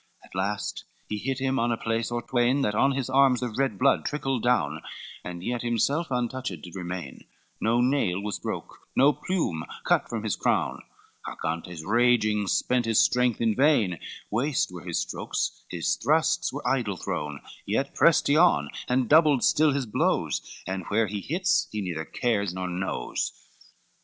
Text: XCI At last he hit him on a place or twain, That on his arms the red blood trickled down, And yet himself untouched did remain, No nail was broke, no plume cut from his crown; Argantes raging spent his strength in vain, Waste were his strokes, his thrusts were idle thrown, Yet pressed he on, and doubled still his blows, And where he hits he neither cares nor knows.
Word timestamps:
XCI 0.01 0.25
At 0.25 0.35
last 0.35 0.85
he 1.09 1.19
hit 1.19 1.37
him 1.37 1.59
on 1.59 1.71
a 1.71 1.77
place 1.77 2.09
or 2.09 2.23
twain, 2.23 2.61
That 2.63 2.73
on 2.73 2.93
his 2.93 3.07
arms 3.07 3.41
the 3.41 3.49
red 3.49 3.77
blood 3.77 4.03
trickled 4.03 4.41
down, 4.41 4.81
And 5.23 5.43
yet 5.43 5.61
himself 5.61 6.07
untouched 6.09 6.59
did 6.63 6.73
remain, 6.75 7.25
No 7.59 7.81
nail 7.81 8.19
was 8.19 8.39
broke, 8.39 8.79
no 8.95 9.13
plume 9.13 9.63
cut 9.83 10.09
from 10.09 10.23
his 10.23 10.35
crown; 10.35 10.81
Argantes 11.27 11.83
raging 11.85 12.47
spent 12.47 12.85
his 12.85 12.99
strength 12.99 13.39
in 13.41 13.53
vain, 13.55 13.99
Waste 14.31 14.71
were 14.71 14.83
his 14.85 14.97
strokes, 14.97 15.63
his 15.69 15.95
thrusts 15.97 16.51
were 16.51 16.67
idle 16.67 16.97
thrown, 16.97 17.39
Yet 17.67 17.93
pressed 17.93 18.25
he 18.25 18.35
on, 18.35 18.69
and 18.87 19.07
doubled 19.07 19.43
still 19.43 19.69
his 19.71 19.85
blows, 19.85 20.41
And 20.65 20.83
where 20.87 21.05
he 21.05 21.21
hits 21.21 21.67
he 21.71 21.79
neither 21.79 22.05
cares 22.05 22.55
nor 22.55 22.67
knows. 22.67 23.33